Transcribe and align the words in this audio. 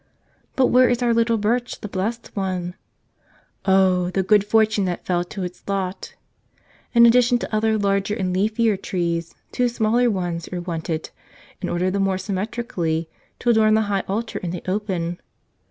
But 0.55 0.65
where 0.69 0.89
is 0.89 1.03
our 1.03 1.13
little 1.13 1.37
Birch, 1.37 1.79
the 1.81 1.87
blessed 1.87 2.31
one? 2.35 2.73
Oh, 3.65 4.09
the 4.09 4.23
good 4.23 4.43
fortune 4.43 4.85
that 4.85 5.05
fell 5.05 5.23
to 5.25 5.43
its 5.43 5.61
lot! 5.67 6.15
In 6.95 7.05
addition 7.05 7.37
to 7.37 7.55
other 7.55 7.77
larger 7.77 8.15
and 8.15 8.35
leafier 8.35 8.81
trees 8.81 9.35
two 9.51 9.69
smaller 9.69 10.09
ones 10.09 10.49
were 10.51 10.59
wanted 10.59 11.11
in 11.61 11.69
order 11.69 11.91
the 11.91 11.99
more 11.99 12.17
symmetrically 12.17 13.11
to 13.37 13.51
adorn 13.51 13.75
the 13.75 13.81
high 13.93 14.03
altar 14.07 14.39
in 14.39 14.49
the 14.49 14.63
open. 14.67 15.19